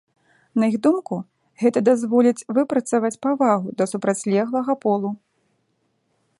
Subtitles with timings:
[0.61, 1.15] На іх думку,
[1.63, 5.09] гэта дазволіць выпрацаваць павагу да супрацьлеглага полу.